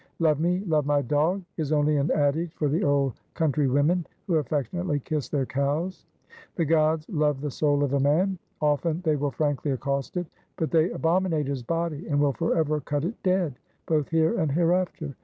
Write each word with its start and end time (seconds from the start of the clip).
Love 0.17 0.39
me, 0.39 0.63
love 0.65 0.83
my 0.87 0.99
dog, 0.99 1.43
is 1.57 1.71
only 1.71 1.95
an 1.97 2.09
adage 2.09 2.51
for 2.55 2.67
the 2.67 2.83
old 2.83 3.13
country 3.35 3.67
women 3.67 4.03
who 4.25 4.37
affectionately 4.37 4.97
kiss 4.99 5.29
their 5.29 5.45
cows. 5.45 6.07
The 6.55 6.65
gods 6.65 7.07
love 7.07 7.39
the 7.39 7.51
soul 7.51 7.83
of 7.83 7.93
a 7.93 7.99
man; 7.99 8.39
often, 8.63 9.01
they 9.01 9.15
will 9.15 9.29
frankly 9.29 9.69
accost 9.69 10.17
it; 10.17 10.25
but 10.55 10.71
they 10.71 10.89
abominate 10.89 11.45
his 11.45 11.61
body; 11.61 12.07
and 12.07 12.19
will 12.19 12.33
forever 12.33 12.79
cut 12.79 13.05
it 13.05 13.21
dead, 13.21 13.59
both 13.85 14.09
here 14.09 14.39
and 14.39 14.51
hereafter. 14.51 15.13